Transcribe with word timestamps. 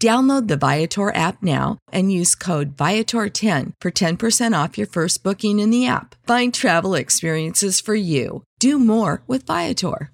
Download 0.00 0.46
the 0.46 0.56
Viator 0.56 1.12
app 1.12 1.42
now 1.42 1.78
and 1.90 2.12
use 2.12 2.36
code 2.36 2.76
Viator10 2.76 3.72
for 3.80 3.90
10% 3.90 4.64
off 4.64 4.78
your 4.78 4.86
first 4.86 5.24
booking 5.24 5.58
in 5.58 5.70
the 5.70 5.88
app. 5.88 6.14
Find 6.24 6.54
travel 6.54 6.94
experiences 6.94 7.80
for 7.80 7.96
you. 7.96 8.44
Do 8.60 8.78
more 8.78 9.24
with 9.26 9.44
Viator. 9.44 10.12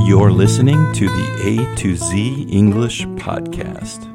You're 0.00 0.32
listening 0.32 0.92
to 0.94 1.06
the 1.06 1.42
A 1.44 1.76
to 1.76 1.94
Z 1.94 2.48
English 2.50 3.04
Podcast. 3.06 4.08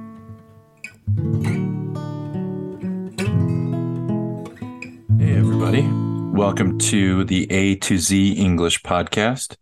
Hey, 5.17 5.38
everybody. 5.38 5.88
Welcome 6.35 6.77
to 6.79 7.23
the 7.23 7.49
A 7.49 7.75
to 7.75 7.97
Z 7.97 8.33
English 8.33 8.81
Podcast. 8.81 9.56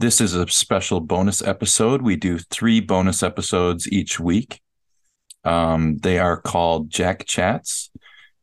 This 0.00 0.18
is 0.18 0.34
a 0.34 0.48
special 0.48 1.00
bonus 1.00 1.42
episode. 1.42 2.00
We 2.00 2.16
do 2.16 2.38
three 2.38 2.80
bonus 2.80 3.22
episodes 3.22 3.86
each 3.92 4.18
week. 4.18 4.62
Um, 5.44 5.98
they 5.98 6.18
are 6.18 6.40
called 6.40 6.88
Jack 6.88 7.26
Chats, 7.26 7.90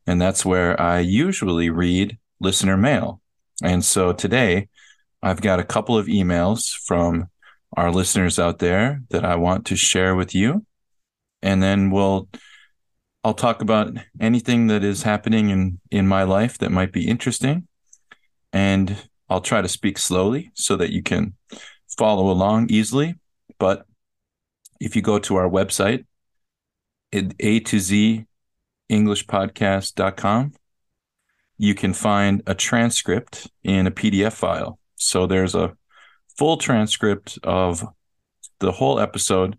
and 0.05 0.21
that's 0.21 0.45
where 0.45 0.79
I 0.79 0.99
usually 0.99 1.71
read 1.71 2.19
listener 2.39 2.77
mail. 2.77 3.21
And 3.63 3.83
so 3.83 4.13
today, 4.13 4.67
I've 5.23 5.41
got 5.41 5.59
a 5.59 5.63
couple 5.63 5.97
of 5.97 6.05
emails 6.05 6.75
from 6.85 7.25
our 7.75 7.89
listeners 7.89 8.37
out 8.37 8.59
there 8.59 9.01
that 9.09 9.25
I 9.25 9.35
want 9.35 9.65
to 9.65 9.75
share 9.75 10.15
with 10.15 10.35
you. 10.35 10.63
And 11.41 11.63
then 11.63 11.89
we'll 11.89 12.29
I'll 13.23 13.33
talk 13.33 13.63
about 13.63 13.97
anything 14.21 14.67
that 14.67 14.83
is 14.83 15.01
happening 15.01 15.49
in 15.49 15.79
in 15.89 16.07
my 16.07 16.21
life 16.21 16.59
that 16.59 16.71
might 16.71 16.91
be 16.91 17.07
interesting. 17.07 17.67
And 18.53 19.09
I'll 19.27 19.41
try 19.41 19.63
to 19.63 19.67
speak 19.67 19.97
slowly 19.97 20.51
so 20.53 20.75
that 20.75 20.91
you 20.91 21.01
can 21.01 21.33
follow 21.97 22.29
along 22.29 22.69
easily. 22.69 23.15
But 23.59 23.85
if 24.79 24.95
you 24.95 25.01
go 25.01 25.19
to 25.19 25.35
our 25.35 25.49
website, 25.49 26.05
A 27.13 27.59
to 27.59 27.79
Z 27.79 28.25
EnglishPodcast.com, 28.91 30.53
you 31.57 31.75
can 31.75 31.93
find 31.93 32.43
a 32.45 32.53
transcript 32.53 33.49
in 33.63 33.87
a 33.87 33.91
PDF 33.91 34.33
file. 34.33 34.79
So 34.95 35.25
there's 35.25 35.55
a 35.55 35.75
full 36.37 36.57
transcript 36.57 37.39
of 37.43 37.83
the 38.59 38.71
whole 38.71 38.99
episode 38.99 39.57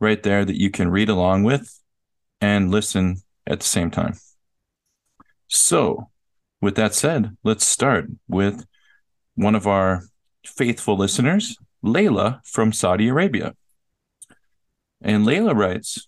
right 0.00 0.22
there 0.22 0.44
that 0.44 0.60
you 0.60 0.70
can 0.70 0.90
read 0.90 1.08
along 1.08 1.44
with 1.44 1.80
and 2.40 2.70
listen 2.70 3.22
at 3.46 3.60
the 3.60 3.66
same 3.66 3.90
time. 3.90 4.14
So, 5.48 6.10
with 6.60 6.74
that 6.76 6.94
said, 6.94 7.36
let's 7.44 7.66
start 7.66 8.06
with 8.28 8.66
one 9.36 9.54
of 9.54 9.66
our 9.66 10.02
faithful 10.44 10.96
listeners, 10.96 11.56
Layla 11.86 12.40
from 12.44 12.72
Saudi 12.72 13.08
Arabia. 13.08 13.54
And 15.00 15.24
Layla 15.24 15.54
writes 15.54 16.06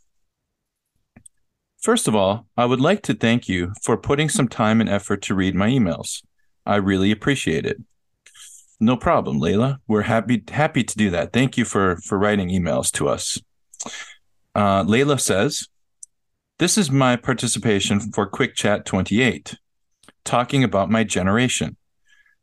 First 1.80 2.08
of 2.08 2.14
all, 2.14 2.46
I 2.56 2.64
would 2.64 2.80
like 2.80 3.02
to 3.04 3.14
thank 3.14 3.48
you 3.48 3.72
for 3.82 3.96
putting 3.96 4.28
some 4.28 4.48
time 4.48 4.80
and 4.80 4.90
effort 4.90 5.22
to 5.22 5.34
read 5.34 5.54
my 5.54 5.70
emails. 5.70 6.22
I 6.66 6.76
really 6.76 7.10
appreciate 7.12 7.64
it. 7.64 7.78
No 8.80 8.96
problem, 8.96 9.40
Layla. 9.40 9.78
We're 9.86 10.02
happy 10.02 10.42
happy 10.48 10.84
to 10.84 10.96
do 10.96 11.10
that. 11.10 11.32
Thank 11.32 11.56
you 11.56 11.64
for 11.64 11.96
for 11.96 12.18
writing 12.18 12.50
emails 12.50 12.92
to 12.92 13.08
us. 13.08 13.40
Uh, 14.54 14.84
Layla 14.84 15.20
says, 15.20 15.68
"This 16.58 16.76
is 16.76 16.90
my 16.90 17.16
participation 17.16 18.00
for 18.12 18.26
Quick 18.26 18.54
Chat 18.54 18.84
28, 18.84 19.56
talking 20.24 20.62
about 20.62 20.90
my 20.90 21.04
generation. 21.04 21.77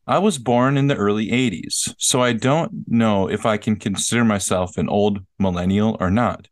I 0.07 0.19
was 0.19 0.37
born 0.37 0.77
in 0.77 0.85
the 0.85 0.95
early 0.95 1.31
80s, 1.31 1.95
so 1.97 2.21
I 2.21 2.33
don't 2.33 2.87
know 2.87 3.27
if 3.27 3.43
I 3.43 3.57
can 3.57 3.75
consider 3.75 4.23
myself 4.23 4.77
an 4.77 4.87
old 4.87 5.25
millennial 5.39 5.97
or 5.99 6.11
not. 6.11 6.47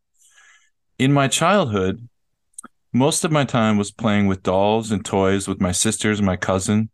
In 0.97 1.13
my 1.13 1.27
childhood, 1.27 2.09
most 2.91 3.23
of 3.23 3.31
my 3.31 3.43
time 3.43 3.77
was 3.77 3.91
playing 3.91 4.25
with 4.25 4.41
dolls 4.41 4.91
and 4.91 5.05
toys 5.05 5.47
with 5.47 5.61
my 5.61 5.71
sisters 5.71 6.17
and 6.17 6.25
my 6.25 6.35
cousin, 6.35 6.89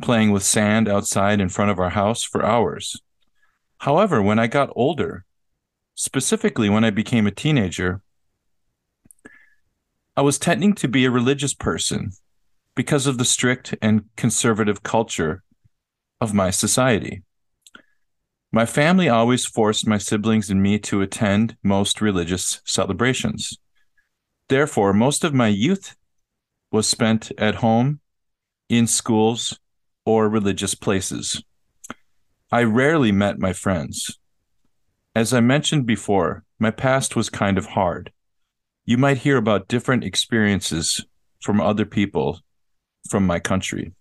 playing 0.00 0.30
with 0.30 0.44
sand 0.44 0.88
outside 0.88 1.40
in 1.40 1.48
front 1.48 1.72
of 1.72 1.80
our 1.80 1.90
house 1.90 2.22
for 2.22 2.44
hours. 2.44 3.00
However, 3.78 4.22
when 4.22 4.38
I 4.38 4.46
got 4.46 4.70
older, 4.76 5.24
specifically 5.96 6.68
when 6.68 6.84
I 6.84 6.90
became 6.90 7.26
a 7.26 7.32
teenager, 7.32 8.02
I 10.16 10.22
was 10.22 10.38
tending 10.38 10.74
to 10.74 10.86
be 10.86 11.04
a 11.04 11.10
religious 11.10 11.54
person 11.54 12.12
because 12.76 13.08
of 13.08 13.18
the 13.18 13.24
strict 13.24 13.74
and 13.82 14.04
conservative 14.16 14.84
culture 14.84 15.42
of 16.20 16.34
my 16.34 16.50
society. 16.50 17.22
My 18.50 18.64
family 18.64 19.08
always 19.08 19.44
forced 19.44 19.86
my 19.86 19.98
siblings 19.98 20.48
and 20.50 20.62
me 20.62 20.78
to 20.80 21.02
attend 21.02 21.56
most 21.62 22.00
religious 22.00 22.62
celebrations. 22.64 23.58
Therefore, 24.48 24.92
most 24.94 25.22
of 25.22 25.34
my 25.34 25.48
youth 25.48 25.96
was 26.72 26.86
spent 26.86 27.30
at 27.38 27.56
home, 27.56 28.00
in 28.68 28.86
schools, 28.86 29.58
or 30.06 30.28
religious 30.28 30.74
places. 30.74 31.42
I 32.50 32.62
rarely 32.62 33.12
met 33.12 33.38
my 33.38 33.52
friends. 33.52 34.18
As 35.14 35.34
I 35.34 35.40
mentioned 35.40 35.84
before, 35.84 36.44
my 36.58 36.70
past 36.70 37.14
was 37.14 37.28
kind 37.28 37.58
of 37.58 37.66
hard. 37.66 38.12
You 38.86 38.96
might 38.96 39.18
hear 39.18 39.36
about 39.36 39.68
different 39.68 40.04
experiences 40.04 41.04
from 41.42 41.60
other 41.60 41.84
people 41.84 42.40
from 43.10 43.26
my 43.26 43.38
country. 43.38 43.92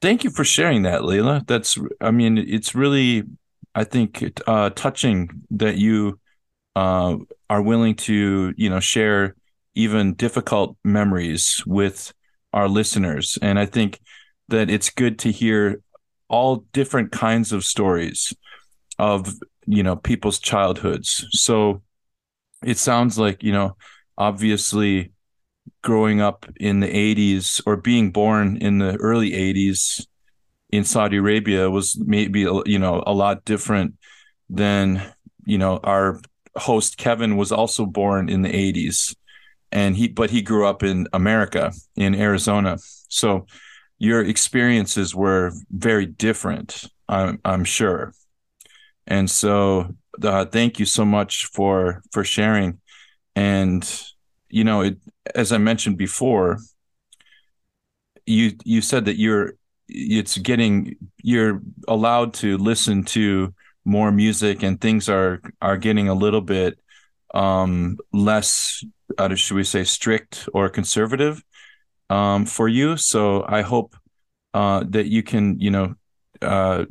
Thank 0.00 0.24
you 0.24 0.30
for 0.30 0.44
sharing 0.44 0.82
that, 0.82 1.02
Layla. 1.02 1.46
That's, 1.46 1.78
I 2.00 2.10
mean, 2.10 2.38
it's 2.38 2.74
really, 2.74 3.24
I 3.74 3.84
think, 3.84 4.22
uh, 4.46 4.70
touching 4.70 5.42
that 5.50 5.76
you 5.76 6.20
uh, 6.74 7.16
are 7.48 7.62
willing 7.62 7.94
to 7.94 8.52
you 8.56 8.68
know 8.68 8.80
share 8.80 9.34
even 9.74 10.14
difficult 10.14 10.76
memories 10.84 11.62
with 11.66 12.12
our 12.52 12.68
listeners 12.68 13.38
and 13.40 13.58
i 13.58 13.64
think 13.64 14.00
that 14.48 14.68
it's 14.68 14.90
good 14.90 15.18
to 15.18 15.30
hear 15.30 15.80
all 16.28 16.64
different 16.72 17.12
kinds 17.12 17.52
of 17.52 17.64
stories 17.64 18.34
of 18.98 19.32
you 19.66 19.82
know 19.82 19.96
people's 19.96 20.38
childhoods 20.38 21.24
so 21.30 21.80
it 22.64 22.78
sounds 22.78 23.18
like, 23.18 23.42
you 23.42 23.52
know, 23.52 23.76
obviously 24.18 25.12
growing 25.86 26.20
up 26.20 26.46
in 26.56 26.80
the 26.80 26.88
80s 26.88 27.62
or 27.64 27.76
being 27.76 28.10
born 28.10 28.56
in 28.56 28.78
the 28.78 28.96
early 28.96 29.30
80s 29.30 30.04
in 30.70 30.82
Saudi 30.82 31.18
Arabia 31.18 31.70
was 31.70 31.96
maybe 31.96 32.40
you 32.40 32.78
know 32.80 33.04
a 33.06 33.14
lot 33.14 33.44
different 33.44 33.94
than 34.50 35.00
you 35.44 35.56
know 35.56 35.78
our 35.84 36.20
host 36.56 36.96
Kevin 36.96 37.36
was 37.36 37.52
also 37.52 37.86
born 37.86 38.28
in 38.28 38.42
the 38.42 38.48
80s 38.50 39.14
and 39.70 39.96
he 39.96 40.08
but 40.08 40.30
he 40.30 40.42
grew 40.42 40.66
up 40.66 40.82
in 40.82 41.06
America 41.12 41.72
in 41.94 42.16
Arizona. 42.16 42.78
So 43.08 43.46
your 44.00 44.24
experiences 44.24 45.14
were 45.14 45.52
very 45.70 46.06
different 46.06 46.82
I'm 47.08 47.38
I'm 47.44 47.62
sure. 47.62 48.12
And 49.06 49.30
so 49.30 49.94
uh, 50.20 50.46
thank 50.46 50.80
you 50.80 50.84
so 50.84 51.04
much 51.04 51.46
for 51.46 52.02
for 52.10 52.24
sharing. 52.24 52.80
And 53.36 53.88
you 54.48 54.64
know 54.64 54.82
it 54.82 54.98
as 55.34 55.52
I 55.52 55.58
mentioned 55.58 55.98
before 55.98 56.58
you 58.26 58.52
you 58.64 58.80
said 58.80 59.04
that 59.06 59.18
you're 59.18 59.54
it's 59.88 60.36
getting 60.38 60.96
you're 61.22 61.62
allowed 61.86 62.34
to 62.34 62.58
listen 62.58 63.04
to 63.04 63.54
more 63.84 64.10
music 64.10 64.62
and 64.62 64.80
things 64.80 65.08
are 65.08 65.40
are 65.62 65.76
getting 65.76 66.08
a 66.08 66.14
little 66.14 66.40
bit 66.40 66.78
um 67.34 67.96
less 68.12 68.84
uh, 69.18 69.34
should 69.34 69.54
we 69.54 69.64
say 69.64 69.84
strict 69.84 70.48
or 70.52 70.68
conservative 70.68 71.42
um 72.10 72.46
for 72.46 72.68
you. 72.68 72.96
So 72.96 73.44
i 73.48 73.62
hope 73.62 73.96
uh 74.54 74.84
that 74.88 75.06
you 75.06 75.22
can 75.22 75.58
you 75.60 75.70
know 75.70 75.94
uh 76.42 76.84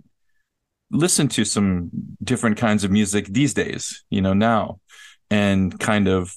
listen 0.92 1.28
to 1.28 1.44
some 1.44 1.90
different 2.24 2.58
kinds 2.58 2.84
of 2.84 2.92
music 2.92 3.26
these 3.28 3.54
days 3.54 4.04
you 4.10 4.22
know 4.22 4.34
now 4.34 4.80
and 5.30 5.78
kind 5.80 6.08
of 6.08 6.36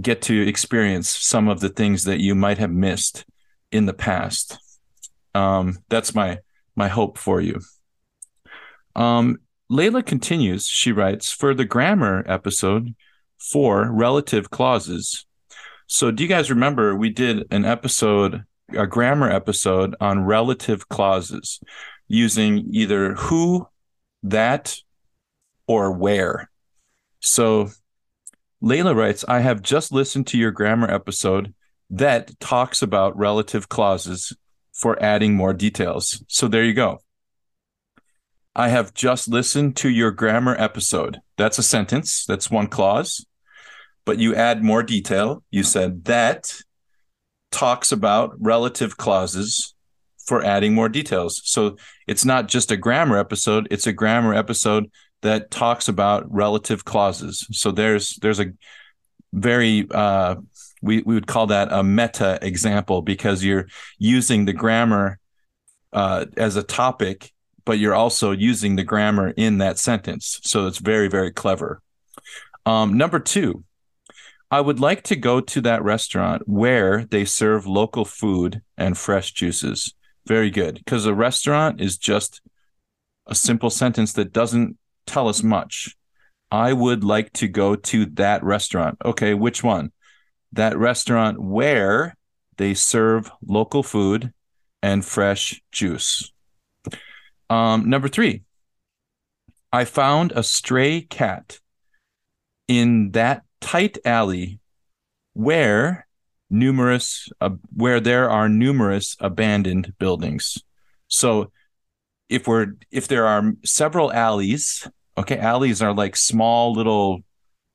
get 0.00 0.22
to 0.22 0.46
experience 0.46 1.10
some 1.10 1.48
of 1.48 1.60
the 1.60 1.68
things 1.68 2.04
that 2.04 2.20
you 2.20 2.34
might 2.34 2.58
have 2.58 2.70
missed 2.70 3.24
in 3.70 3.86
the 3.86 3.92
past 3.92 4.58
um, 5.34 5.78
that's 5.88 6.14
my 6.14 6.38
my 6.76 6.88
hope 6.88 7.18
for 7.18 7.40
you. 7.40 7.60
Um, 8.94 9.38
Layla 9.70 10.04
continues. 10.04 10.66
She 10.66 10.92
writes 10.92 11.30
for 11.32 11.54
the 11.54 11.64
grammar 11.64 12.24
episode 12.26 12.94
for 13.38 13.90
relative 13.90 14.50
clauses. 14.50 15.26
So, 15.86 16.10
do 16.10 16.22
you 16.22 16.28
guys 16.28 16.50
remember 16.50 16.96
we 16.96 17.10
did 17.10 17.46
an 17.50 17.64
episode, 17.64 18.44
a 18.70 18.86
grammar 18.86 19.30
episode 19.30 19.94
on 20.00 20.24
relative 20.24 20.88
clauses 20.88 21.60
using 22.08 22.66
either 22.70 23.14
who, 23.14 23.68
that, 24.22 24.76
or 25.66 25.92
where? 25.92 26.50
So, 27.20 27.70
Layla 28.62 28.94
writes, 28.94 29.24
I 29.26 29.40
have 29.40 29.60
just 29.60 29.90
listened 29.92 30.28
to 30.28 30.38
your 30.38 30.52
grammar 30.52 30.88
episode 30.88 31.52
that 31.90 32.38
talks 32.38 32.80
about 32.80 33.18
relative 33.18 33.68
clauses 33.68 34.32
for 34.72 35.00
adding 35.02 35.34
more 35.34 35.52
details. 35.52 36.22
So 36.28 36.46
there 36.46 36.64
you 36.64 36.72
go. 36.72 37.00
I 38.54 38.68
have 38.68 38.94
just 38.94 39.28
listened 39.28 39.76
to 39.76 39.88
your 39.88 40.12
grammar 40.12 40.54
episode. 40.58 41.20
That's 41.36 41.58
a 41.58 41.62
sentence, 41.62 42.24
that's 42.24 42.50
one 42.50 42.68
clause. 42.68 43.26
But 44.04 44.18
you 44.18 44.34
add 44.34 44.62
more 44.62 44.82
detail. 44.82 45.42
You 45.50 45.62
said 45.64 46.04
that 46.04 46.52
talks 47.50 47.92
about 47.92 48.34
relative 48.38 48.96
clauses 48.96 49.74
for 50.26 50.44
adding 50.44 50.74
more 50.74 50.88
details. 50.88 51.40
So 51.44 51.76
it's 52.06 52.24
not 52.24 52.48
just 52.48 52.70
a 52.70 52.76
grammar 52.76 53.18
episode, 53.18 53.68
it's 53.70 53.86
a 53.86 53.92
grammar 53.92 54.34
episode 54.34 54.90
that 55.22 55.50
talks 55.50 55.88
about 55.88 56.32
relative 56.32 56.84
clauses. 56.84 57.46
So 57.52 57.70
there's 57.70 58.16
there's 58.16 58.40
a 58.40 58.52
very 59.32 59.86
uh, 59.90 60.36
we, 60.82 61.02
we 61.02 61.14
would 61.14 61.26
call 61.26 61.46
that 61.46 61.72
a 61.72 61.82
meta 61.82 62.38
example 62.42 63.02
because 63.02 63.44
you're 63.44 63.68
using 63.98 64.44
the 64.44 64.52
grammar 64.52 65.18
uh, 65.92 66.26
as 66.36 66.56
a 66.56 66.62
topic, 66.62 67.32
but 67.64 67.78
you're 67.78 67.94
also 67.94 68.32
using 68.32 68.76
the 68.76 68.84
grammar 68.84 69.32
in 69.36 69.58
that 69.58 69.78
sentence. 69.78 70.40
So 70.42 70.66
it's 70.66 70.78
very, 70.78 71.08
very 71.08 71.30
clever. 71.30 71.80
Um, 72.66 72.96
number 72.96 73.20
two, 73.20 73.64
I 74.50 74.60
would 74.60 74.80
like 74.80 75.02
to 75.04 75.16
go 75.16 75.40
to 75.40 75.60
that 75.62 75.82
restaurant 75.82 76.48
where 76.48 77.04
they 77.04 77.24
serve 77.24 77.66
local 77.66 78.04
food 78.04 78.60
and 78.76 78.98
fresh 78.98 79.32
juices. 79.32 79.94
Very 80.26 80.50
good. 80.50 80.74
Because 80.74 81.06
a 81.06 81.14
restaurant 81.14 81.80
is 81.80 81.96
just 81.96 82.40
a 83.26 83.34
simple 83.34 83.70
sentence 83.70 84.12
that 84.14 84.32
doesn't 84.32 84.76
tell 85.06 85.28
us 85.28 85.42
much. 85.42 85.96
I 86.50 86.72
would 86.72 87.02
like 87.02 87.32
to 87.34 87.48
go 87.48 87.76
to 87.76 88.06
that 88.06 88.42
restaurant. 88.44 88.98
Okay, 89.04 89.34
which 89.34 89.64
one? 89.64 89.92
that 90.52 90.76
restaurant 90.76 91.42
where 91.42 92.16
they 92.58 92.74
serve 92.74 93.30
local 93.44 93.82
food 93.82 94.32
and 94.82 95.04
fresh 95.04 95.62
juice. 95.72 96.30
Um, 97.48 97.88
number 97.88 98.08
three, 98.08 98.42
I 99.72 99.84
found 99.84 100.32
a 100.32 100.42
stray 100.42 101.02
cat 101.02 101.58
in 102.68 103.12
that 103.12 103.42
tight 103.60 103.98
alley 104.04 104.60
where 105.32 106.06
numerous 106.50 107.30
uh, 107.40 107.50
where 107.74 108.00
there 108.00 108.28
are 108.28 108.48
numerous 108.48 109.16
abandoned 109.20 109.94
buildings. 109.98 110.58
So 111.08 111.50
if 112.32 112.46
we're 112.46 112.74
if 112.90 113.08
there 113.08 113.26
are 113.26 113.52
several 113.64 114.10
alleys, 114.12 114.88
okay, 115.18 115.38
alleys 115.38 115.82
are 115.82 115.92
like 115.92 116.16
small 116.16 116.72
little 116.72 117.20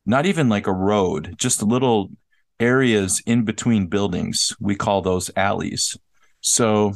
not 0.06 0.26
even 0.26 0.50
like 0.50 0.68
a 0.68 0.74
road, 0.74 1.36
just 1.38 1.62
little 1.62 2.10
areas 2.60 3.22
in 3.26 3.44
between 3.44 3.88
buildings. 3.88 4.56
We 4.60 4.76
call 4.76 5.02
those 5.02 5.30
alleys. 5.36 5.96
So 6.42 6.94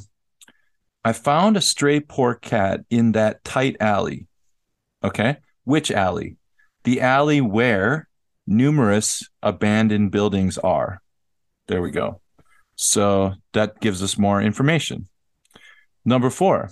I 1.06 1.14
found 1.14 1.56
a 1.56 1.62
stray 1.62 2.00
poor 2.00 2.34
cat 2.34 2.82
in 2.90 3.12
that 3.12 3.44
tight 3.44 3.78
alley. 3.80 4.28
Okay. 5.04 5.38
Which 5.64 5.92
alley? 5.92 6.38
The 6.84 7.02
alley 7.02 7.42
where 7.42 8.08
numerous 8.48 9.28
abandoned 9.44 10.12
buildings 10.12 10.58
are. 10.58 11.02
There 11.68 11.82
we 11.82 11.92
go. 11.92 12.22
So 12.76 13.34
that 13.54 13.80
gives 13.82 14.02
us 14.02 14.18
more 14.18 14.42
information. 14.42 15.08
Number 16.04 16.32
four, 16.32 16.72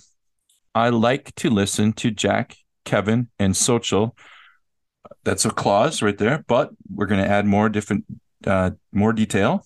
I 0.76 0.90
like 0.90 1.34
to 1.36 1.50
listen 1.50 1.94
to 1.94 2.12
Jack, 2.12 2.56
Kevin, 2.86 3.30
and 3.40 3.54
Xochitl. 3.54 4.12
That's 5.24 5.46
a 5.46 5.52
clause 5.52 6.02
right 6.02 6.18
there, 6.18 6.44
but 6.48 6.72
we're 6.90 7.08
going 7.08 7.24
to 7.24 7.30
add 7.30 7.46
more 7.46 7.70
different 7.70 8.06
uh, 8.46 8.72
more 8.92 9.14
detail. 9.14 9.66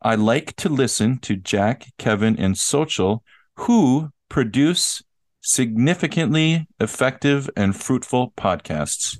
I 0.00 0.14
like 0.14 0.54
to 0.56 0.68
listen 0.68 1.18
to 1.20 1.36
Jack, 1.36 1.86
Kevin, 1.98 2.38
and 2.38 2.54
Xochitl, 2.54 3.20
who 3.56 4.10
produce 4.28 5.02
significantly 5.40 6.66
effective 6.80 7.50
and 7.56 7.76
fruitful 7.76 8.32
podcasts. 8.36 9.18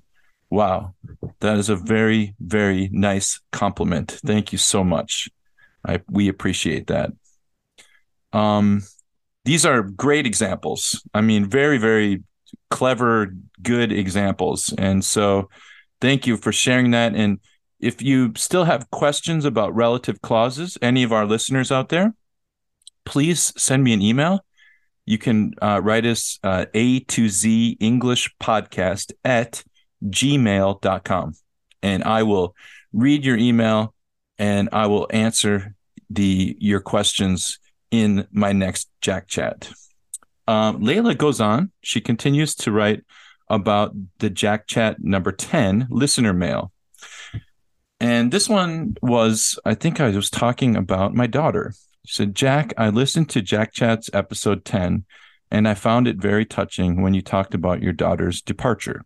Wow, 0.50 0.94
that 1.40 1.58
is 1.58 1.68
a 1.68 1.76
very, 1.76 2.34
very 2.40 2.88
nice 2.92 3.40
compliment. 3.52 4.18
Thank 4.24 4.52
you 4.52 4.58
so 4.58 4.82
much. 4.82 5.28
I 5.86 6.00
we 6.08 6.28
appreciate 6.28 6.86
that. 6.86 7.10
Um, 8.32 8.82
these 9.48 9.64
are 9.64 9.82
great 9.82 10.26
examples. 10.26 11.02
I 11.14 11.22
mean, 11.22 11.48
very, 11.48 11.78
very 11.78 12.22
clever, 12.68 13.34
good 13.62 13.92
examples. 13.92 14.74
And 14.76 15.02
so, 15.02 15.48
thank 16.02 16.26
you 16.26 16.36
for 16.36 16.52
sharing 16.52 16.90
that. 16.90 17.14
And 17.14 17.40
if 17.80 18.02
you 18.02 18.34
still 18.36 18.64
have 18.64 18.90
questions 18.90 19.46
about 19.46 19.74
relative 19.74 20.20
clauses, 20.20 20.76
any 20.82 21.02
of 21.02 21.14
our 21.14 21.24
listeners 21.24 21.72
out 21.72 21.88
there, 21.88 22.12
please 23.06 23.54
send 23.56 23.82
me 23.82 23.94
an 23.94 24.02
email. 24.02 24.44
You 25.06 25.16
can 25.16 25.54
uh, 25.62 25.80
write 25.82 26.04
us 26.04 26.38
uh, 26.44 26.66
A 26.74 27.00
to 27.00 27.30
Z 27.30 27.78
English 27.80 28.30
podcast 28.38 29.12
at 29.24 29.64
gmail.com. 30.04 31.32
And 31.82 32.04
I 32.04 32.22
will 32.22 32.54
read 32.92 33.24
your 33.24 33.38
email 33.38 33.94
and 34.38 34.68
I 34.72 34.88
will 34.88 35.06
answer 35.08 35.74
the 36.10 36.54
your 36.60 36.80
questions 36.80 37.58
in 37.90 38.26
my 38.30 38.52
next 38.52 38.88
Jack 39.00 39.28
Chat. 39.28 39.70
Um, 40.46 40.80
Layla 40.80 41.16
goes 41.16 41.40
on. 41.40 41.72
She 41.82 42.00
continues 42.00 42.54
to 42.56 42.72
write 42.72 43.04
about 43.48 43.94
the 44.18 44.30
Jack 44.30 44.66
Chat 44.66 44.96
number 45.00 45.32
10 45.32 45.88
listener 45.90 46.32
mail. 46.32 46.72
And 48.00 48.30
this 48.30 48.48
one 48.48 48.96
was, 49.02 49.58
I 49.64 49.74
think 49.74 50.00
I 50.00 50.10
was 50.10 50.30
talking 50.30 50.76
about 50.76 51.14
my 51.14 51.26
daughter. 51.26 51.74
She 52.06 52.14
said, 52.14 52.34
Jack, 52.34 52.72
I 52.78 52.90
listened 52.90 53.28
to 53.30 53.42
Jack 53.42 53.72
Chat's 53.72 54.08
episode 54.12 54.64
10, 54.64 55.04
and 55.50 55.68
I 55.68 55.74
found 55.74 56.06
it 56.06 56.16
very 56.16 56.46
touching 56.46 57.02
when 57.02 57.12
you 57.12 57.22
talked 57.22 57.54
about 57.54 57.82
your 57.82 57.92
daughter's 57.92 58.40
departure. 58.40 59.04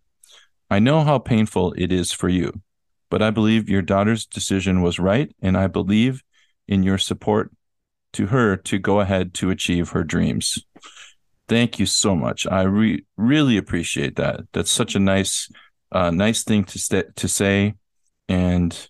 I 0.70 0.78
know 0.78 1.00
how 1.02 1.18
painful 1.18 1.74
it 1.76 1.90
is 1.90 2.12
for 2.12 2.28
you, 2.28 2.60
but 3.10 3.22
I 3.22 3.30
believe 3.30 3.68
your 3.68 3.82
daughter's 3.82 4.26
decision 4.26 4.82
was 4.82 4.98
right, 4.98 5.34
and 5.40 5.56
I 5.56 5.66
believe 5.66 6.22
in 6.68 6.82
your 6.82 6.98
support 6.98 7.50
to 8.12 8.26
her 8.26 8.56
to 8.56 8.78
go 8.78 9.00
ahead 9.00 9.34
to 9.34 9.50
achieve 9.50 9.90
her 9.90 10.04
dreams. 10.04 10.64
Thank 11.48 11.78
you 11.78 11.86
so 11.86 12.14
much. 12.14 12.46
I 12.46 12.62
re- 12.62 13.04
really 13.16 13.56
appreciate 13.56 14.16
that. 14.16 14.40
That's 14.52 14.70
such 14.70 14.94
a 14.94 14.98
nice 14.98 15.50
a 15.90 16.10
nice 16.10 16.42
thing 16.44 16.64
to 16.64 16.78
st- 16.78 17.14
to 17.16 17.28
say, 17.28 17.74
and 18.28 18.88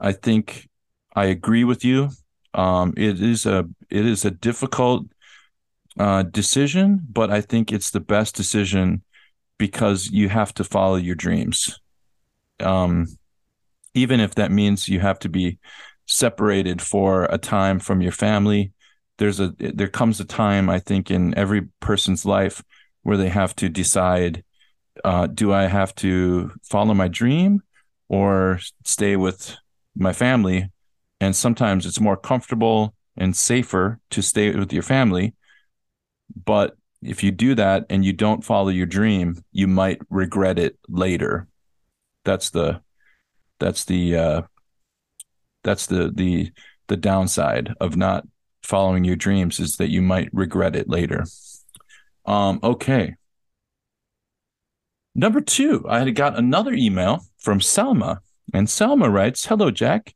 I 0.00 0.12
think 0.12 0.68
I 1.14 1.26
agree 1.26 1.64
with 1.64 1.84
you. 1.84 2.10
Um, 2.54 2.94
it 2.96 3.20
is 3.22 3.46
a 3.46 3.68
it 3.90 4.04
is 4.04 4.24
a 4.24 4.30
difficult 4.30 5.06
uh, 5.98 6.22
decision, 6.22 7.00
but 7.10 7.30
I 7.30 7.40
think 7.40 7.72
it's 7.72 7.90
the 7.90 8.00
best 8.00 8.34
decision 8.34 9.02
because 9.58 10.08
you 10.10 10.28
have 10.28 10.54
to 10.54 10.64
follow 10.64 10.96
your 10.96 11.16
dreams. 11.16 11.80
Um, 12.60 13.06
even 13.94 14.20
if 14.20 14.34
that 14.36 14.52
means 14.52 14.88
you 14.88 15.00
have 15.00 15.18
to 15.20 15.28
be 15.28 15.58
separated 16.08 16.82
for 16.82 17.24
a 17.26 17.38
time 17.38 17.78
from 17.78 18.02
your 18.02 18.12
family, 18.12 18.72
there's 19.18 19.38
a 19.38 19.54
there 19.58 19.88
comes 19.88 20.18
a 20.18 20.24
time 20.24 20.68
I 20.68 20.80
think 20.80 21.10
in 21.10 21.36
every 21.36 21.68
person's 21.80 22.24
life 22.24 22.62
where 23.02 23.16
they 23.16 23.28
have 23.28 23.54
to 23.56 23.68
decide: 23.68 24.42
uh, 25.04 25.28
Do 25.28 25.52
I 25.52 25.66
have 25.66 25.94
to 25.96 26.52
follow 26.64 26.94
my 26.94 27.08
dream 27.08 27.62
or 28.08 28.58
stay 28.84 29.14
with 29.16 29.56
my 29.94 30.12
family? 30.12 30.70
And 31.20 31.34
sometimes 31.34 31.86
it's 31.86 32.00
more 32.00 32.16
comfortable 32.16 32.94
and 33.16 33.36
safer 33.36 34.00
to 34.10 34.22
stay 34.22 34.54
with 34.54 34.72
your 34.72 34.84
family 34.84 35.34
but 36.44 36.76
if 37.02 37.22
you 37.22 37.30
do 37.30 37.54
that 37.54 37.86
and 37.90 38.04
you 38.04 38.12
don't 38.12 38.44
follow 38.44 38.68
your 38.68 38.86
dream, 38.86 39.42
you 39.52 39.66
might 39.66 40.00
regret 40.10 40.58
it 40.58 40.78
later. 40.88 41.46
That's 42.24 42.50
the 42.50 42.80
that's 43.58 43.84
the 43.84 44.16
uh 44.16 44.42
that's 45.68 45.86
the 45.86 46.10
the 46.14 46.50
the 46.86 46.96
downside 46.96 47.74
of 47.78 47.96
not 47.96 48.26
following 48.62 49.04
your 49.04 49.16
dreams 49.16 49.60
is 49.60 49.76
that 49.76 49.90
you 49.90 50.00
might 50.00 50.30
regret 50.32 50.74
it 50.74 50.88
later. 50.88 51.26
Um 52.24 52.58
okay. 52.62 53.14
Number 55.14 55.40
2, 55.40 55.84
I 55.88 55.98
had 55.98 56.14
got 56.14 56.38
another 56.38 56.72
email 56.72 57.20
from 57.38 57.60
Selma 57.60 58.22
and 58.54 58.70
Selma 58.70 59.10
writes, 59.10 59.44
"Hello 59.44 59.70
Jack. 59.70 60.14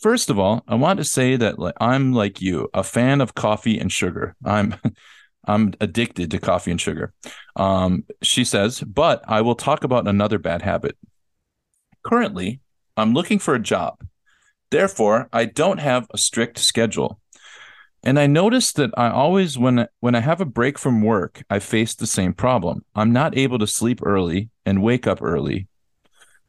First 0.00 0.28
of 0.28 0.38
all, 0.38 0.64
I 0.68 0.74
want 0.74 0.98
to 0.98 1.04
say 1.04 1.36
that 1.36 1.56
I'm 1.80 2.12
like 2.12 2.42
you, 2.42 2.68
a 2.74 2.82
fan 2.82 3.22
of 3.22 3.34
coffee 3.34 3.78
and 3.78 3.90
sugar. 3.90 4.36
I'm 4.44 4.74
I'm 5.46 5.72
addicted 5.80 6.30
to 6.30 6.38
coffee 6.38 6.70
and 6.70 6.80
sugar. 6.80 7.14
Um, 7.56 8.04
she 8.20 8.44
says, 8.44 8.80
but 8.80 9.24
I 9.26 9.40
will 9.40 9.54
talk 9.54 9.84
about 9.84 10.06
another 10.06 10.38
bad 10.38 10.60
habit. 10.60 10.98
Currently, 12.04 12.60
I'm 12.98 13.14
looking 13.14 13.38
for 13.38 13.54
a 13.54 13.58
job. 13.58 13.96
Therefore, 14.70 15.28
I 15.32 15.44
don't 15.46 15.78
have 15.78 16.06
a 16.12 16.18
strict 16.18 16.58
schedule. 16.58 17.20
And 18.02 18.18
I 18.18 18.26
notice 18.26 18.72
that 18.72 18.90
I 18.96 19.10
always 19.10 19.58
when 19.58 19.86
when 20.00 20.14
I 20.14 20.20
have 20.20 20.40
a 20.40 20.46
break 20.46 20.78
from 20.78 21.02
work, 21.02 21.42
I 21.50 21.58
face 21.58 21.94
the 21.94 22.06
same 22.06 22.32
problem. 22.32 22.84
I'm 22.94 23.12
not 23.12 23.36
able 23.36 23.58
to 23.58 23.66
sleep 23.66 24.00
early 24.02 24.48
and 24.64 24.82
wake 24.82 25.06
up 25.06 25.20
early. 25.20 25.68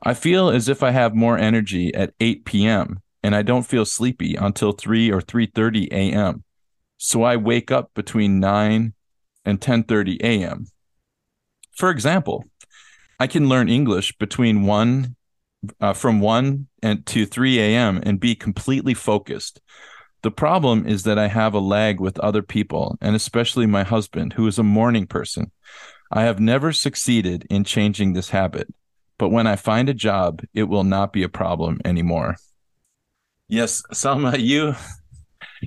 I 0.01 0.13
feel 0.13 0.49
as 0.49 0.69
if 0.69 0.81
I 0.81 0.91
have 0.91 1.13
more 1.13 1.37
energy 1.37 1.93
at 1.93 2.13
8 2.19 2.45
p.m. 2.45 3.01
and 3.21 3.35
I 3.35 3.41
don't 3.41 3.67
feel 3.67 3.85
sleepy 3.85 4.35
until 4.35 4.71
3 4.71 5.11
or 5.11 5.21
3:30 5.21 5.89
a.m. 5.91 6.43
So 6.97 7.23
I 7.23 7.35
wake 7.35 7.69
up 7.69 7.91
between 7.93 8.39
9 8.39 8.93
and 9.43 9.59
10:30 9.59 10.21
a.m. 10.21 10.67
For 11.71 11.89
example, 11.89 12.45
I 13.19 13.27
can 13.27 13.49
learn 13.49 13.67
English 13.67 14.17
between 14.17 14.63
1 14.63 15.15
uh, 15.79 15.93
from 15.93 16.19
1 16.19 16.67
and 16.81 17.05
to 17.07 17.25
3 17.25 17.59
a.m. 17.59 18.01
and 18.03 18.19
be 18.19 18.35
completely 18.35 18.93
focused. 18.93 19.61
The 20.23 20.31
problem 20.31 20.85
is 20.85 21.03
that 21.03 21.17
I 21.17 21.27
have 21.27 21.53
a 21.53 21.59
lag 21.59 21.99
with 21.99 22.19
other 22.19 22.43
people, 22.43 22.97
and 23.01 23.15
especially 23.15 23.65
my 23.65 23.83
husband, 23.83 24.33
who 24.33 24.47
is 24.47 24.59
a 24.59 24.63
morning 24.63 25.07
person. 25.07 25.51
I 26.11 26.23
have 26.23 26.39
never 26.39 26.73
succeeded 26.73 27.47
in 27.49 27.63
changing 27.63 28.13
this 28.13 28.29
habit, 28.29 28.67
but 29.17 29.29
when 29.29 29.47
I 29.47 29.55
find 29.55 29.89
a 29.89 29.93
job, 29.93 30.41
it 30.53 30.63
will 30.63 30.83
not 30.83 31.13
be 31.13 31.23
a 31.23 31.29
problem 31.29 31.79
anymore. 31.85 32.35
Yes, 33.47 33.81
Salma, 33.93 34.39
you 34.39 34.75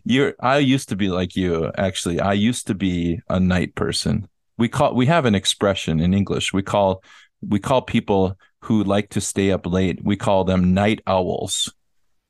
you're 0.05 0.35
I 0.41 0.59
used 0.59 0.89
to 0.89 0.97
be 0.97 1.09
like 1.09 1.37
you 1.37 1.71
actually. 1.77 2.21
I 2.21 2.33
used 2.33 2.67
to 2.67 2.75
be 2.75 3.21
a 3.29 3.39
night 3.39 3.75
person. 3.75 4.29
We 4.59 4.69
call 4.69 4.95
we 4.95 5.07
have 5.07 5.25
an 5.25 5.35
expression 5.35 6.01
in 6.01 6.15
English. 6.15 6.53
We 6.53 6.63
call 6.63 7.03
we 7.47 7.61
call 7.61 7.83
people 7.83 8.37
who 8.65 8.85
like 8.85 9.11
to 9.11 9.21
stay 9.21 9.51
up 9.51 9.67
late, 9.67 10.01
we 10.05 10.17
call 10.17 10.45
them 10.45 10.75
night 10.75 11.01
owls. 11.07 11.73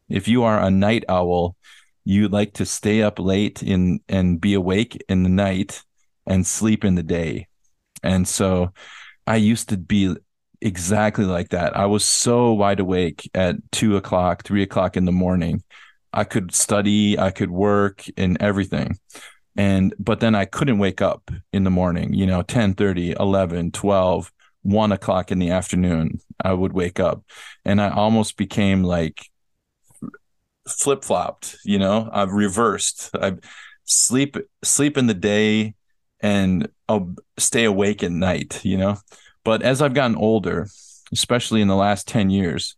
If 0.09 0.29
you 0.29 0.45
are 0.45 0.61
a 0.61 0.71
night 0.71 1.05
owl, 1.09 1.57
you 2.05 2.29
like 2.29 2.55
to 2.55 2.67
stay 2.67 3.03
up 3.03 3.19
late 3.19 3.63
in 3.63 4.01
and 4.09 4.41
be 4.41 4.55
awake 4.55 5.03
in 5.09 5.23
the 5.23 5.29
night 5.29 5.83
and 6.27 6.47
sleep 6.47 6.85
in 6.85 6.95
the 6.95 7.03
day. 7.03 7.49
And 8.03 8.29
so 8.29 8.73
I 9.27 9.37
used 9.37 9.71
to 9.71 9.77
be 9.77 10.15
exactly 10.61 11.25
like 11.25 11.51
that. 11.51 11.77
I 11.77 11.87
was 11.87 12.05
so 12.05 12.53
wide 12.53 12.81
awake 12.81 13.31
at 13.35 13.57
two 13.73 13.97
o'clock, 13.97 14.45
three 14.45 14.63
o'clock 14.63 14.97
in 14.97 15.05
the 15.05 15.13
morning 15.13 15.63
I 16.15 16.25
could 16.25 16.55
study, 16.55 17.19
I 17.19 17.31
could 17.33 17.51
work 17.51 18.05
and 18.17 18.41
everything. 18.41 18.99
And, 19.57 19.95
but 19.99 20.21
then 20.21 20.35
I 20.35 20.45
couldn't 20.45 20.79
wake 20.79 21.03
up 21.03 21.31
in 21.53 21.65
the 21.65 21.71
morning, 21.71 22.13
you 22.13 22.27
know, 22.27 22.43
10 22.43 22.75
30, 22.75 23.17
11, 23.19 23.73
12, 23.73 24.33
one 24.65 24.91
o'clock 24.91 25.31
in 25.31 25.39
the 25.39 25.51
afternoon, 25.51 26.21
I 26.43 26.53
would 26.53 26.73
wake 26.73 26.99
up 26.99 27.23
and 27.65 27.81
I 27.81 27.91
almost 27.91 28.37
became 28.37 28.83
like 28.83 29.31
flip 30.67 31.05
flopped, 31.05 31.57
you 31.65 31.79
know, 31.79 32.09
I've 32.13 32.33
reversed. 32.33 33.11
I 33.15 33.35
sleep, 33.85 34.37
sleep 34.65 34.99
in 34.99 35.07
the 35.07 35.15
day 35.15 35.75
and 36.21 36.69
I'll 36.89 37.15
stay 37.39 37.65
awake 37.65 38.03
at 38.03 38.11
night, 38.11 38.65
you 38.65 38.77
know. 38.77 38.97
But 39.45 39.63
as 39.63 39.81
I've 39.81 39.95
gotten 39.95 40.17
older, 40.17 40.67
especially 41.13 41.61
in 41.61 41.69
the 41.69 41.77
last 41.77 42.09
10 42.09 42.31
years, 42.31 42.77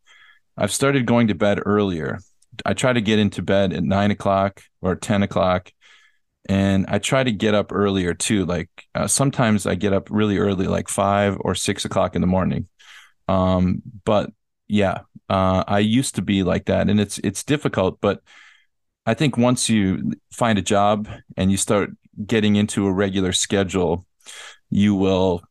I've 0.59 0.73
started 0.73 1.07
going 1.07 1.29
to 1.29 1.35
bed 1.35 1.61
earlier 1.65 2.19
I 2.65 2.75
try 2.75 2.93
to 2.93 3.01
get 3.01 3.19
into 3.19 3.43
bed 3.43 3.73
at 3.73 3.83
nine 3.83 4.11
o'clock 4.11 4.63
or 4.81 4.95
10 4.95 5.23
o'clock. 5.23 5.73
And 6.49 6.87
I 6.89 6.99
try 6.99 7.25
to 7.25 7.33
get 7.33 7.55
up 7.55 7.73
earlier 7.73 8.15
too. 8.15 8.45
Like 8.47 8.71
uh, 8.95 9.07
sometimes 9.07 9.67
I 9.67 9.75
get 9.75 9.93
up 9.93 10.09
really 10.11 10.39
early, 10.39 10.67
like 10.67 10.89
five 10.89 11.37
or 11.41 11.55
six 11.55 11.85
o'clock 11.85 12.15
in 12.15 12.21
the 12.21 12.27
morning. 12.27 12.69
Um, 13.29 13.83
but 14.05 14.31
yeah, 14.69 15.01
uh, 15.29 15.65
I 15.67 15.81
used 15.81 16.15
to 16.17 16.23
be 16.23 16.43
like 16.43 16.67
that, 16.67 16.89
and 16.89 17.01
it's 17.01 17.19
it's 17.19 17.43
difficult. 17.43 18.01
But 18.01 18.23
I 19.07 19.15
think 19.15 19.37
once 19.37 19.69
you 19.69 20.13
find 20.33 20.59
a 20.59 20.63
job 20.63 21.09
and 21.37 21.51
you 21.51 21.57
start 21.57 21.91
getting 22.27 22.57
into 22.57 22.87
a 22.87 22.93
regular 22.93 23.33
schedule, 23.33 24.07
you 24.71 24.95
will 24.95 25.43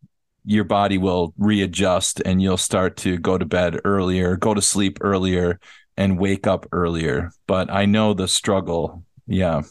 your 0.46 0.64
body 0.64 0.98
will 0.98 1.34
readjust 1.38 2.22
and 2.24 2.42
you'll 2.42 2.58
start 2.58 2.98
to 2.98 3.18
go 3.18 3.38
to 3.38 3.46
bed 3.46 3.80
earlier, 3.84 4.38
go 4.38 4.54
to 4.54 4.62
sleep 4.62 5.00
earlier, 5.02 5.60
and 5.98 6.20
wake 6.20 6.46
up 6.46 6.68
earlier. 6.72 7.32
But 7.48 7.72
I 7.72 7.86
know 7.86 8.14
the 8.14 8.28
struggle. 8.28 9.04
Yeah. 9.25 9.64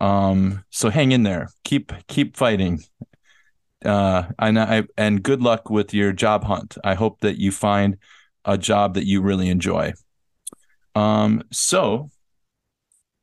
Um, 0.00 0.64
so 0.70 0.88
hang 0.90 1.12
in 1.12 1.22
there. 1.22 1.48
Keep 1.64 1.92
keep 2.08 2.36
fighting. 2.36 2.80
Uh, 3.84 4.24
and 4.38 4.58
I 4.58 4.84
and 4.96 5.22
good 5.22 5.42
luck 5.42 5.70
with 5.70 5.94
your 5.94 6.12
job 6.12 6.44
hunt. 6.44 6.76
I 6.84 6.94
hope 6.94 7.20
that 7.20 7.38
you 7.38 7.52
find 7.52 7.98
a 8.44 8.56
job 8.58 8.94
that 8.94 9.06
you 9.06 9.20
really 9.20 9.48
enjoy. 9.48 9.92
Um, 10.94 11.42
so 11.52 12.10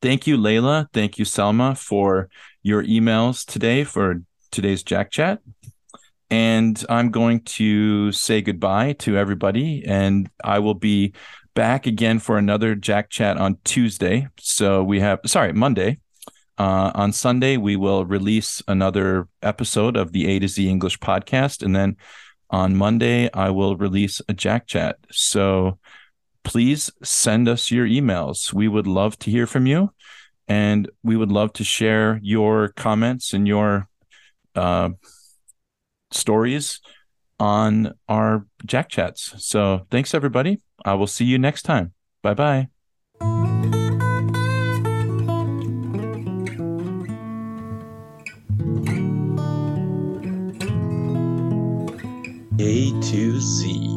thank 0.02 0.28
you, 0.28 0.38
Layla. 0.38 0.88
Thank 0.94 1.18
you, 1.18 1.26
Selma, 1.26 1.76
for 1.76 2.30
your 2.64 2.84
emails 2.84 3.46
today 3.46 3.84
for 3.84 4.22
today's 4.52 4.84
Jack 4.84 5.12
Chat. 5.12 5.40
And 6.30 6.84
I'm 6.90 7.10
going 7.10 7.42
to 7.42 8.12
say 8.12 8.42
goodbye 8.42 8.94
to 9.00 9.18
everybody, 9.18 9.84
and 9.86 10.30
I 10.44 10.60
will 10.60 10.74
be 10.74 11.14
back 11.56 11.88
again 11.88 12.20
for 12.20 12.38
another 12.38 12.76
Jack 12.76 13.10
Chat 13.10 13.38
on 13.38 13.58
Tuesday. 13.64 14.28
So 14.38 14.84
we 14.84 15.00
have, 15.00 15.20
sorry, 15.26 15.54
Monday. 15.54 16.00
Uh, 16.58 16.92
on 16.96 17.12
Sunday, 17.12 17.58
we 17.58 17.76
will 17.76 18.06
release 18.06 18.64
another 18.68 19.28
episode 19.42 19.96
of 19.96 20.12
the 20.12 20.28
A 20.28 20.40
to 20.40 20.48
Z 20.48 20.68
English 20.68 21.00
podcast. 21.00 21.62
And 21.62 21.76
then 21.76 21.98
on 22.50 22.76
Monday, 22.76 23.30
I 23.34 23.50
will 23.50 23.76
release 23.76 24.22
a 24.28 24.34
Jack 24.34 24.68
Chat. 24.68 24.98
So 25.12 25.78
please 26.44 26.90
send 27.04 27.48
us 27.48 27.72
your 27.72 27.86
emails. 27.86 28.54
We 28.54 28.68
would 28.68 28.88
love 28.88 29.20
to 29.20 29.32
hear 29.32 29.46
from 29.46 29.66
you. 29.66 29.92
And 30.48 30.90
we 31.04 31.18
would 31.18 31.32
love 31.32 31.54
to 31.54 31.64
share 31.64 32.20
your 32.24 32.70
comments 32.70 33.34
and 33.34 33.48
your 33.48 33.90
uh, 34.56 34.90
stories 36.12 36.80
on 37.40 37.94
our 38.08 38.46
Jack 38.66 38.90
Chats. 38.90 39.34
So 39.46 39.86
thanks, 39.92 40.14
everybody. 40.14 40.62
I 40.86 40.94
will 40.94 41.08
see 41.08 41.26
you 41.26 41.38
next 41.38 41.64
time. 41.64 41.94
Bye 42.24 42.34
bye. 42.34 42.77
To 53.12 53.40
Z. 53.40 53.97